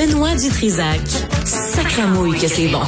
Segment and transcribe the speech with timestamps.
[0.00, 1.02] Benoît Dutrisac.
[1.44, 2.80] Sacramouille que c'est bon.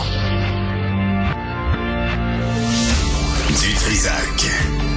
[3.50, 4.91] Dutrisac.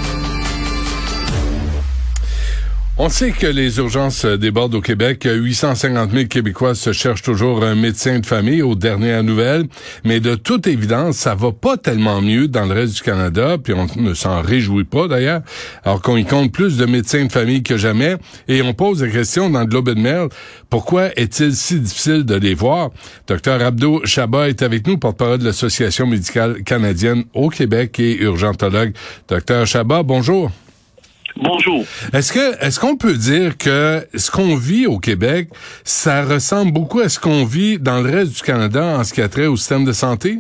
[2.98, 5.28] On sait que les urgences débordent au Québec.
[5.30, 9.66] 850 000 Québécois se cherchent toujours un médecin de famille aux dernières nouvelles.
[10.06, 13.74] Mais de toute évidence, ça va pas tellement mieux dans le reste du Canada, puis
[13.74, 15.42] on ne s'en réjouit pas d'ailleurs,
[15.84, 18.16] alors qu'on y compte plus de médecins de famille que jamais.
[18.48, 20.30] Et on pose la question dans le Globe and Mail,
[20.70, 22.92] pourquoi est-il si difficile de les voir?
[23.28, 28.94] Docteur Abdo Chabat est avec nous, porte-parole de l'Association médicale canadienne au Québec et urgentologue.
[29.28, 30.50] Docteur Chabat, bonjour.
[31.38, 31.84] Bonjour.
[32.14, 35.50] Est-ce que est-ce qu'on peut dire que ce qu'on vit au Québec,
[35.84, 39.22] ça ressemble beaucoup à ce qu'on vit dans le reste du Canada en ce qui
[39.22, 40.38] a trait au système de santé?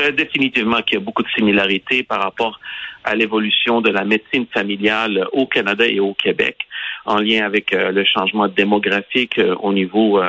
[0.00, 2.58] Euh, définitivement qu'il y a beaucoup de similarités par rapport
[3.04, 6.56] à l'évolution de la médecine familiale au Canada et au Québec,
[7.06, 10.20] en lien avec euh, le changement démographique euh, au niveau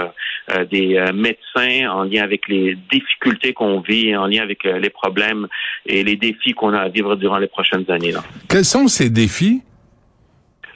[0.69, 5.47] des médecins, en lien avec les difficultés qu'on vit, en lien avec les problèmes
[5.87, 8.11] et les défis qu'on a à vivre durant les prochaines années.
[8.11, 8.23] Là.
[8.47, 9.63] Quels sont ces défis?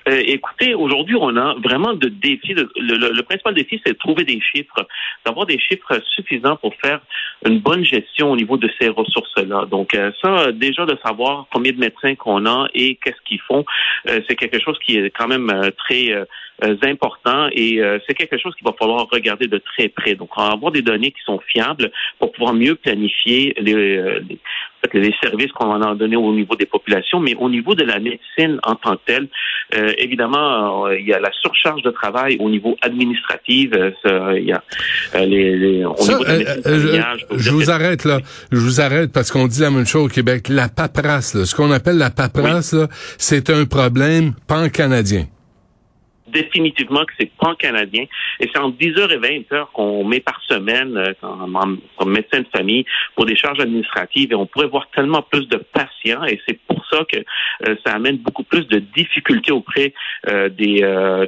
[0.09, 2.53] Euh, écoutez, aujourd'hui, on a vraiment de défis.
[2.53, 4.87] Le, principal défi, c'est de trouver des chiffres,
[5.25, 6.99] d'avoir des chiffres suffisants pour faire
[7.45, 9.65] une bonne gestion au niveau de ces ressources-là.
[9.65, 13.65] Donc, euh, ça, déjà de savoir combien de médecins qu'on a et qu'est-ce qu'ils font,
[14.07, 16.11] euh, c'est quelque chose qui est quand même très
[16.83, 20.15] important et c'est quelque chose qu'il va falloir regarder de très près.
[20.15, 24.39] Donc, avoir des données qui sont fiables pour pouvoir mieux planifier les, les
[25.21, 28.59] services qu'on va en donner au niveau des populations, mais au niveau de la médecine
[28.63, 29.27] en tant que telle,
[29.75, 33.71] euh, évidemment, euh, il y a la surcharge de travail au niveau administratif.
[33.75, 34.63] Euh, il y a
[35.25, 38.19] les, au niveau de la médecine je, je vous arrête là.
[38.51, 40.47] Je vous arrête parce qu'on dit la même chose au Québec.
[40.49, 42.75] La paperasse, ce qu'on appelle la paperasse,
[43.17, 45.25] c'est un problème pan-canadien
[46.31, 48.05] définitivement que c'est pan-canadien.
[48.39, 51.13] Et c'est en 10 heures et 20 heures qu'on met par semaine euh,
[51.97, 52.85] comme, médecin de famille
[53.15, 56.83] pour des charges administratives et on pourrait voir tellement plus de patients et c'est pour
[56.89, 57.17] ça que
[57.67, 59.93] euh, ça amène beaucoup plus de difficultés auprès
[60.29, 60.79] euh, des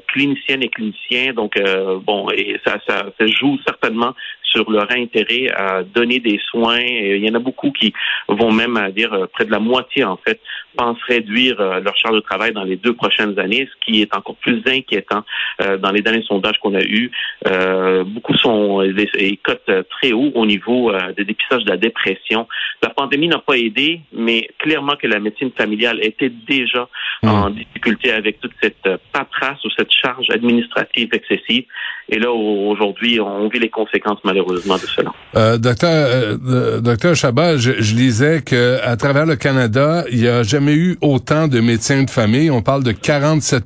[0.07, 1.33] cliniciennes et cliniciens.
[1.33, 1.59] Donc,
[2.05, 4.13] bon, et ça, ça, ça joue certainement
[4.43, 6.79] sur leur intérêt à donner des soins.
[6.79, 7.93] Et il y en a beaucoup qui
[8.27, 10.39] vont même à dire près de la moitié, en fait,
[10.75, 14.35] pensent réduire leur charge de travail dans les deux prochaines années, ce qui est encore
[14.37, 15.23] plus inquiétant inquiétant
[15.61, 17.11] euh, dans les derniers sondages qu'on a eus.
[17.47, 22.47] Euh, beaucoup sont les, cotes très haut au niveau euh, des dépistages de la dépression.
[22.81, 26.87] La pandémie n'a pas aidé, mais clairement que la médecine familiale était déjà
[27.23, 27.29] mmh.
[27.29, 28.81] en difficulté avec toute cette
[29.11, 31.65] paperasse ou cette charge administrative excessive.
[32.09, 35.11] Et là, aujourd'hui, on vit les conséquences malheureusement de cela.
[35.35, 36.37] Euh, docteur,
[36.81, 40.97] docteur Chabat, je, je lisais que à travers le Canada, il n'y a jamais eu
[41.01, 42.51] autant de médecins de famille.
[42.51, 43.61] On parle de 47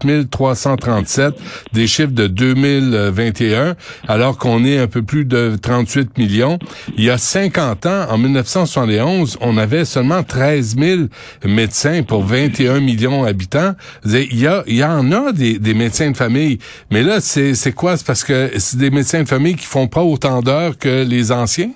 [1.15, 1.35] 337
[1.73, 3.75] des chiffres de 2021,
[4.07, 6.59] alors qu'on est un peu plus de 38 millions.
[6.97, 11.01] Il y a 50 ans, en 1971, on avait seulement 13 000
[11.45, 13.73] médecins pour 21 millions d'habitants.
[14.05, 16.59] Il y, a, il y en a des, des médecins de famille,
[16.91, 17.97] mais là, c'est quoi?
[17.97, 21.31] C'est parce que c'est des médecins de famille qui font pas autant d'heures que les
[21.31, 21.71] anciens?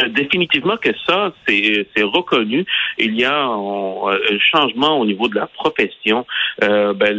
[0.00, 2.64] Euh, définitivement que ça, c'est reconnu.
[2.98, 6.26] Il y a un, changement au niveau de la profession.
[6.62, 7.14] Euh, ben,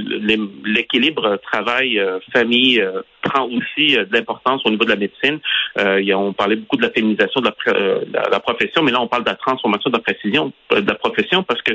[0.65, 5.39] L'équilibre travail-famille euh, prend aussi euh, de l'importance au niveau de la médecine.
[5.79, 7.49] Euh, a, on parlait beaucoup de la féminisation de
[8.11, 10.95] la, la, profession, mais là, on parle de la transformation de la, précision, de la
[10.95, 11.73] profession parce que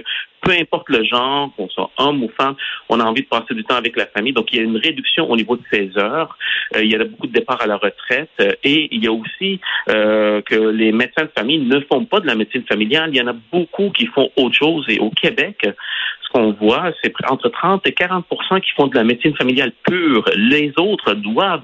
[0.49, 2.55] peu importe le genre, qu'on soit homme ou femme,
[2.89, 4.33] on a envie de passer du temps avec la famille.
[4.33, 6.39] Donc, il y a une réduction au niveau de ces heures.
[6.75, 8.31] il y a beaucoup de départs à la retraite.
[8.65, 12.35] et il y a aussi que les médecins de famille ne font pas de la
[12.35, 13.11] médecine familiale.
[13.13, 14.87] Il y en a beaucoup qui font autre chose.
[14.89, 19.05] Et au Québec, ce qu'on voit, c'est entre 30 et 40% qui font de la
[19.05, 20.25] médecine familiale pure.
[20.35, 21.63] Les autres doivent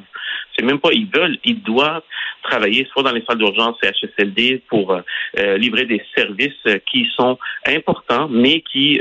[0.56, 2.03] c'est même pas ils veulent, ils doivent
[2.44, 5.00] travailler soit dans les salles d'urgence CHSLD pour euh,
[5.38, 9.00] euh, livrer des services euh, qui sont importants, mais qui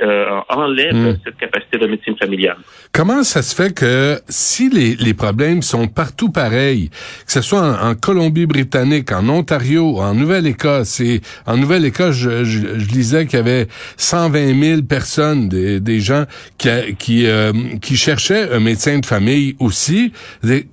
[0.50, 1.18] enlèvent hmm.
[1.26, 2.58] cette capacité de médecine familiale.
[2.94, 7.62] Comment ça se fait que si les, les problèmes sont partout pareils, que ce soit
[7.62, 13.68] en, Colombie-Britannique, en Ontario, en Nouvelle-Écosse, et en Nouvelle-Écosse, je, je, lisais qu'il y avait
[13.98, 16.24] 120 000 personnes, des, des gens
[16.58, 17.28] qui, qui,
[17.82, 20.14] qui cherchaient un médecin de famille aussi.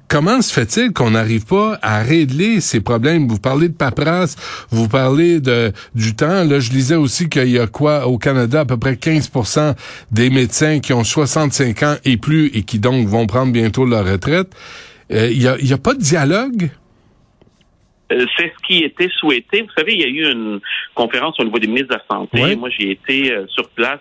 [0.08, 0.52] Comment se
[0.94, 3.28] qu'on n'arrive pas à régler ces problèmes?
[3.28, 4.36] Vous parlez de paperasse,
[4.70, 6.44] vous parlez de du temps.
[6.44, 9.74] Là, je lisais aussi qu'il y a quoi au Canada, à peu près 15%
[10.12, 14.06] des médecins qui ont 65 ans et plus et qui donc vont prendre bientôt leur
[14.06, 14.48] retraite.
[15.12, 16.70] Euh, il n'y y a pas de dialogue?
[18.12, 19.62] Euh, c'est ce qui était souhaité.
[19.62, 20.60] Vous savez, il y a eu une
[20.94, 22.56] conférence au niveau des ministres de la Santé.
[22.56, 24.00] Moi, j'ai été euh, sur place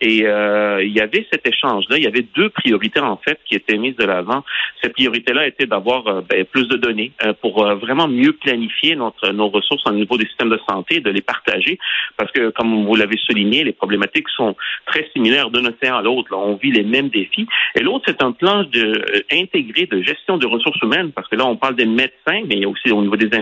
[0.00, 1.98] et euh, il y avait cet échange-là.
[1.98, 4.44] Il y avait deux priorités, en fait, qui étaient mises de l'avant.
[4.82, 9.86] Cette priorité-là était d'avoir ben, plus de données pour vraiment mieux planifier notre, nos ressources
[9.86, 11.78] au niveau des systèmes de santé et de les partager.
[12.16, 14.56] Parce que, comme vous l'avez souligné, les problématiques sont
[14.86, 16.34] très similaires d'un océan à l'autre.
[16.34, 17.46] On vit les mêmes défis.
[17.74, 21.46] Et l'autre, c'est un plan de, intégré de gestion de ressources humaines, parce que là,
[21.46, 23.32] on parle des médecins, mais aussi au niveau des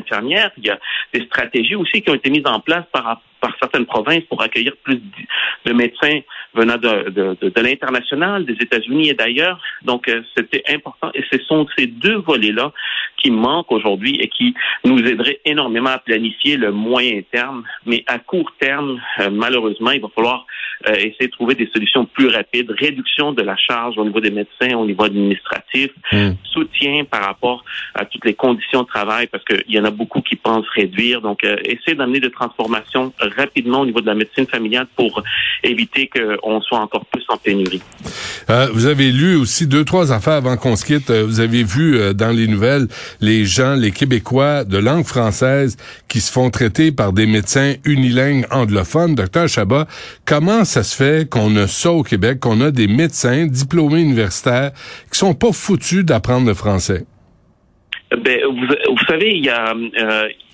[0.56, 0.78] Il y a
[1.12, 4.72] des stratégies aussi qui ont été mises en place par, par certaines provinces pour accueillir
[4.84, 5.00] plus
[5.64, 6.20] de médecins
[6.54, 9.60] venant de, de, de, l'international, des États-Unis et d'ailleurs.
[9.82, 11.10] Donc, euh, c'était important.
[11.14, 12.72] Et ce sont ces deux volets-là
[13.16, 14.54] qui manquent aujourd'hui et qui
[14.84, 17.64] nous aideraient énormément à planifier le moyen terme.
[17.86, 20.46] Mais à court terme, euh, malheureusement, il va falloir
[20.88, 24.30] euh, essayer de trouver des solutions plus rapides, réduction de la charge au niveau des
[24.30, 26.30] médecins, au niveau administratif, hmm.
[26.44, 27.64] soutien par rapport
[27.94, 31.20] à toutes les conditions de travail, parce qu'il y en a beaucoup qui pensent réduire.
[31.20, 35.22] Donc, essayer d'amener des transformations rapidement au niveau de la médecine familiale pour
[35.62, 37.82] éviter que on soit encore plus en pénurie.
[38.48, 41.10] Euh, vous avez lu aussi deux, trois affaires avant qu'on se quitte.
[41.10, 42.86] Euh, vous avez vu euh, dans les nouvelles
[43.20, 45.76] les gens, les Québécois de langue française
[46.08, 49.14] qui se font traiter par des médecins unilingues anglophones.
[49.14, 49.86] Docteur Chabat,
[50.24, 54.72] comment ça se fait qu'on a ça au Québec, qu'on a des médecins diplômés universitaires
[55.12, 57.04] qui sont pas foutus d'apprendre le français?
[58.10, 59.72] Ben, vous, vous savez, il y a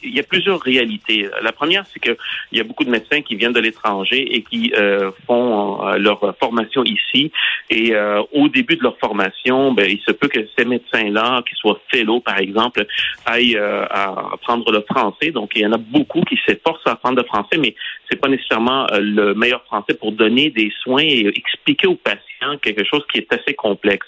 [0.07, 1.29] il y a plusieurs réalités.
[1.43, 2.17] La première, c'est qu'il
[2.53, 6.37] y a beaucoup de médecins qui viennent de l'étranger et qui euh, font euh, leur
[6.39, 7.33] formation ici.
[7.71, 11.55] Et euh, au début de leur formation, ben, il se peut que ces médecins-là, qui
[11.57, 12.87] soient fellow par exemple,
[13.25, 15.31] aillent à apprendre le français.
[15.31, 17.75] Donc, il y en a beaucoup qui s'efforcent à apprendre le français, mais
[18.09, 22.85] c'est pas nécessairement le meilleur français pour donner des soins et expliquer aux patients quelque
[22.85, 24.07] chose qui est assez complexe.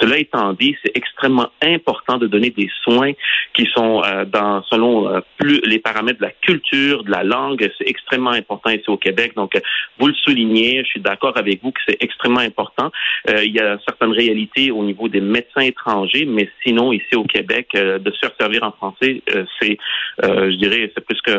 [0.00, 3.12] Cela étant dit, c'est extrêmement important de donner des soins
[3.54, 8.30] qui sont dans selon plus les paramètres de la culture, de la langue, c'est extrêmement
[8.30, 9.32] important ici au Québec.
[9.36, 9.60] Donc,
[9.98, 12.90] vous le soulignez, je suis d'accord avec vous que c'est extrêmement important.
[13.28, 17.24] Euh, il y a certaines réalités au niveau des médecins étrangers, mais sinon, ici au
[17.24, 19.78] Québec, euh, de se servir en français, euh, c'est,
[20.22, 21.32] je dirais, c'est plus que,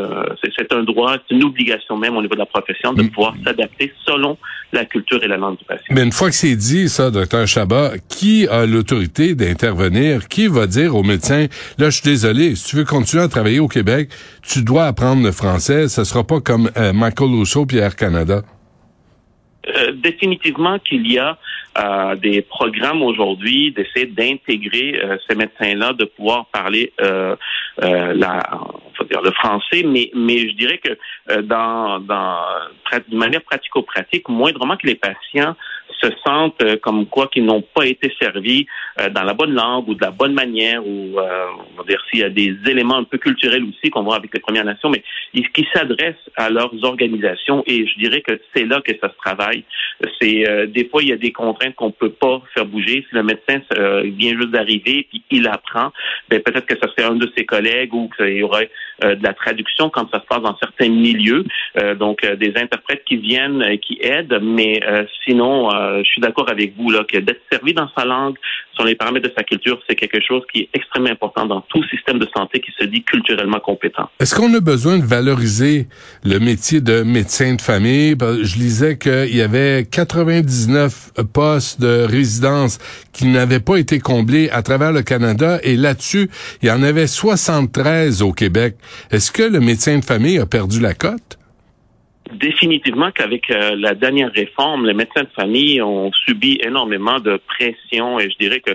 [0.57, 3.09] c'est un droit, c'est une obligation même au niveau de la profession de mm.
[3.09, 4.37] pouvoir s'adapter selon
[4.73, 5.85] la culture et la langue du patient.
[5.91, 10.27] Mais une fois que c'est dit, ça, docteur Chabat, qui a l'autorité d'intervenir?
[10.27, 11.47] Qui va dire aux médecins,
[11.77, 13.76] là, je suis désolé, si tu veux continuer à travailler au Québec,
[14.41, 15.87] tu dois apprendre le français.
[15.87, 18.41] Ce sera pas comme euh, Michael Rousseau puis Air Canada.
[19.67, 21.37] Euh, définitivement qu'il y a
[21.77, 27.35] euh, des programmes aujourd'hui d'essayer d'intégrer ces médecins-là, de pouvoir parler le
[29.31, 35.55] français, mais je dirais que dans de manière pratico-pratique, moindrement que les patients
[36.01, 38.67] se sentent euh, comme quoi qu'ils n'ont pas été servis
[38.99, 42.01] euh, dans la bonne langue ou de la bonne manière ou euh, on va dire
[42.09, 44.89] s'il y a des éléments un peu culturels aussi qu'on voit avec les Premières Nations,
[44.89, 45.03] mais
[45.33, 49.63] qui s'adressent à leurs organisations et je dirais que c'est là que ça se travaille.
[50.21, 53.05] C'est des fois il y a des contraintes qu'on peut pas faire bouger.
[53.09, 53.59] Si le médecin
[54.03, 55.91] vient juste d'arriver puis il apprend,
[56.29, 58.69] ben peut-être que ça serait un de ses collègues ou qu'il y aurait
[59.01, 61.45] de la traduction quand ça se passe dans certains milieux,
[61.99, 64.79] donc des interprètes qui viennent qui aident, mais
[65.25, 68.35] sinon euh, je suis d'accord avec vous là que d'être servi dans sa langue,
[68.73, 71.83] sur les paramètres de sa culture, c'est quelque chose qui est extrêmement important dans tout
[71.85, 74.09] système de santé qui se dit culturellement compétent.
[74.19, 75.87] Est-ce qu'on a besoin de valoriser
[76.23, 78.15] le métier de médecin de famille?
[78.19, 82.77] Je lisais qu'il y avait 99 postes de résidence
[83.17, 85.57] qui n'avaient pas été comblés à travers le Canada.
[85.63, 86.29] Et là-dessus,
[86.61, 88.75] il y en avait 73 au Québec.
[89.09, 91.39] Est-ce que le médecin de famille a perdu la cote?
[92.31, 98.19] Définitivement qu'avec euh, la dernière réforme, les médecins de famille ont subi énormément de pression.
[98.19, 98.73] Et je dirais que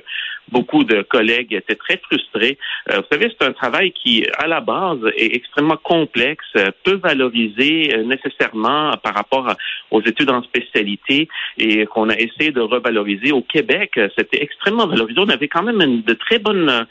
[0.50, 2.58] beaucoup de collègues étaient très frustrés.
[2.90, 6.46] Euh, vous savez, c'est un travail qui, à la base, est extrêmement complexe,
[6.84, 9.54] peu valorisé euh, nécessairement par rapport
[9.90, 13.32] aux études en spécialité et qu'on a essayé de revaloriser.
[13.32, 15.18] Au Québec, c'était extrêmement valorisé.
[15.20, 16.86] On avait quand même de très bonnes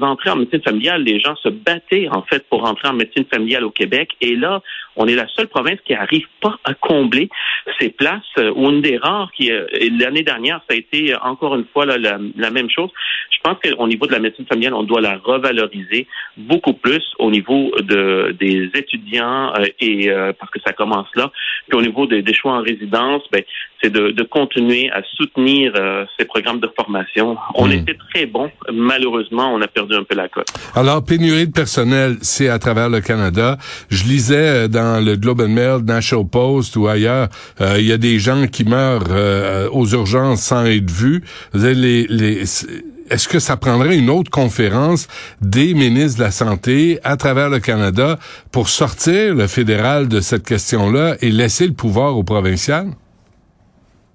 [0.00, 1.02] entrées en médecine familiale.
[1.02, 4.10] Les gens se battaient, en fait, pour entrer en médecine familiale au Québec.
[4.20, 4.62] Et là,
[4.96, 7.28] on est la seule province qui n'arrive pas à combler
[7.78, 9.66] ces places, euh, ou une des rares qui, euh,
[9.98, 12.18] l'année dernière, ça a été encore une fois la,
[12.50, 12.90] même chose.
[13.30, 17.30] Je pense qu'au niveau de la médecine familiale, on doit la revaloriser beaucoup plus au
[17.30, 21.30] niveau de, des étudiants euh, et parce que ça commence là.
[21.68, 23.42] Puis au niveau des, choix en résidence, ben,
[23.82, 25.72] c'est de, de, continuer à soutenir
[26.18, 27.36] ces programmes de formation.
[27.54, 27.72] On hmm.
[27.72, 28.50] était très bons.
[28.72, 30.48] Malheureusement, on a perdu un peu la cote.
[30.74, 33.58] Alors, pénurie de personnel, c'est à travers le Canada.
[33.88, 37.28] Je lisais dans le Globe and Mail, National Post ou ailleurs,
[37.60, 41.22] euh, il y a des gens qui meurent euh, aux urgences sans être vus.
[41.54, 42.44] Les, les,
[43.10, 45.08] est-ce que ça prendrait une autre conférence
[45.40, 48.18] des ministres de la Santé à travers le Canada
[48.52, 52.86] pour sortir le fédéral de cette question-là et laisser le pouvoir au provincial?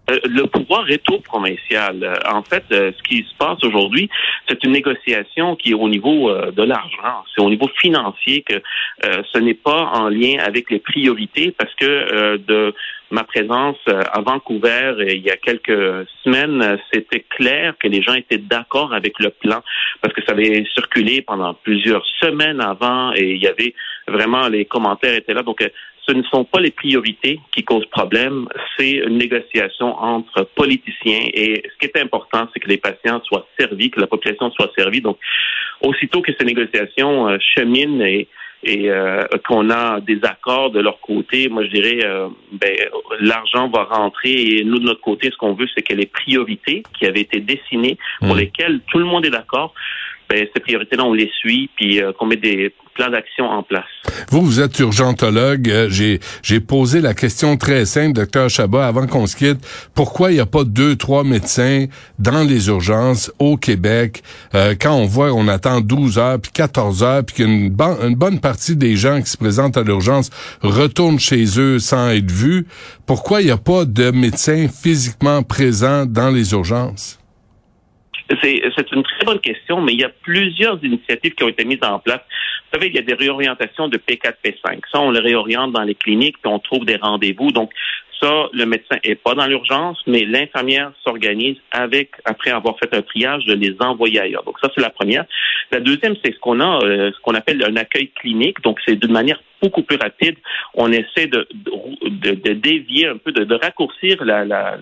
[0.10, 2.04] Euh, le pouvoir est au provincial.
[2.04, 4.10] Euh, en fait, euh, ce qui se passe aujourd'hui,
[4.48, 8.62] c'est une négociation qui est au niveau de l'argent, c'est au niveau financier que
[9.04, 12.74] ce n'est pas en lien avec les priorités parce que de
[13.10, 18.38] ma présence à Vancouver il y a quelques semaines, c'était clair que les gens étaient
[18.38, 19.64] d'accord avec le plan
[20.02, 23.74] parce que ça avait circulé pendant plusieurs semaines avant et il y avait
[24.08, 25.44] vraiment les commentaires étaient là.
[25.44, 25.62] Donc
[26.08, 28.48] ce ne sont pas les priorités qui causent problème,
[28.78, 31.30] c'est une négociation entre politiciens.
[31.34, 34.72] Et ce qui est important, c'est que les patients soient servis, que la population soit
[34.78, 35.02] servie.
[35.02, 35.18] Donc,
[35.82, 38.28] aussitôt que ces négociations euh, cheminent et,
[38.64, 42.76] et euh, qu'on a des accords de leur côté, moi je dirais, euh, ben,
[43.20, 46.84] l'argent va rentrer et nous de notre côté, ce qu'on veut, c'est que les priorités
[46.98, 48.40] qui avaient été dessinées, pour mmh.
[48.40, 49.74] lesquelles tout le monde est d'accord,
[50.30, 53.84] ben, ces priorités-là, on les suit, puis euh, qu'on met des plans d'action en place.
[54.30, 55.70] Vous, vous êtes urgentologue.
[55.70, 59.60] Euh, j'ai, posé la question très simple, docteur Chabat, avant qu'on se quitte.
[59.94, 61.86] Pourquoi il n'y a pas deux, trois médecins
[62.18, 64.24] dans les urgences au Québec?
[64.56, 68.40] Euh, quand on voit on attend 12 heures, puis 14 heures, puis qu'une une bonne
[68.40, 70.30] partie des gens qui se présentent à l'urgence
[70.62, 72.66] retournent chez eux sans être vus?
[73.06, 77.20] Pourquoi il n'y a pas de médecins physiquement présents dans les urgences?
[78.42, 81.84] C'est une très bonne question, mais il y a plusieurs initiatives qui ont été mises
[81.84, 82.22] en place.
[82.66, 84.80] Vous savez, il y a des réorientations de P4, P5.
[84.92, 87.52] Ça, on le réoriente dans les cliniques, puis on trouve des rendez-vous.
[87.52, 87.72] Donc,
[88.22, 93.02] ça, le médecin est pas dans l'urgence, mais l'infirmière s'organise avec, après avoir fait un
[93.02, 94.44] triage, de les envoyer ailleurs.
[94.44, 95.26] Donc ça, c'est la première.
[95.72, 98.62] La deuxième, c'est ce qu'on a, euh, ce qu'on appelle un accueil clinique.
[98.64, 100.38] Donc c'est d'une manière beaucoup plus rapide.
[100.76, 101.48] On essaie de,
[102.06, 104.24] de, dévier un peu, de, raccourcir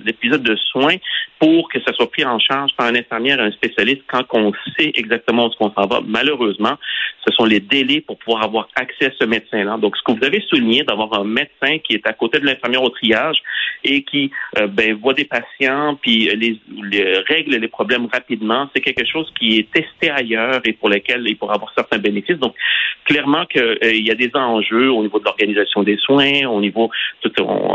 [0.06, 0.96] l'épisode de soins
[1.40, 4.52] pour que ça soit pris en charge par un infirmière et un spécialiste quand on
[4.78, 6.02] sait exactement où on s'en va.
[6.06, 6.78] Malheureusement,
[7.26, 9.78] ce sont les délais pour pouvoir avoir accès à ce médecin-là.
[9.78, 12.84] Donc, ce que vous avez souligné, d'avoir un médecin qui est à côté de l'infirmière
[12.84, 13.38] au triage
[13.84, 16.60] et qui euh, ben, voit des patients, puis les,
[16.92, 21.24] les règle les problèmes rapidement, c'est quelque chose qui est testé ailleurs et pour lequel
[21.26, 22.38] il pourra avoir certains bénéfices.
[22.38, 22.56] Donc,
[23.06, 26.90] clairement qu'il euh, y a des enjeux au niveau de l'organisation des soins, au niveau
[27.22, 27.32] tout,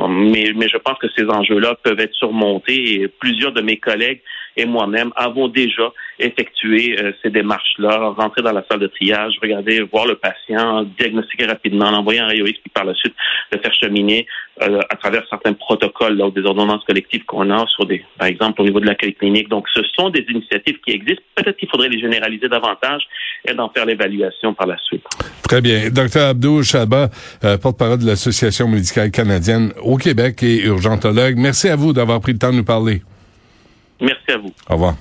[0.09, 4.21] mais, mais je pense que ces enjeux-là peuvent être surmontés et plusieurs de mes collègues
[4.58, 9.80] et moi-même avons déjà effectué euh, ces démarches-là, rentrer dans la salle de triage, regarder,
[9.82, 13.14] voir le patient, diagnostiquer rapidement, l'envoyer en rayon X, puis par la suite
[13.52, 14.26] le faire cheminer
[14.62, 18.60] euh, à travers certains protocoles, là, des ordonnances collectives qu'on a sur des, par exemple,
[18.60, 19.48] au niveau de l'accueil clinique.
[19.48, 21.22] Donc, ce sont des initiatives qui existent.
[21.36, 23.02] Peut-être qu'il faudrait les généraliser davantage
[23.48, 25.04] et d'en faire l'évaluation par la suite.
[25.44, 25.88] Très bien.
[25.90, 27.08] Docteur Abdou Chaba,
[27.44, 31.36] euh, porte-parole de l'Association médicale canadienne au Québec et urgentologue.
[31.36, 33.02] Merci à vous d'avoir pris le temps de nous parler.
[34.00, 34.52] Merci à vous.
[34.69, 34.95] Au revoir.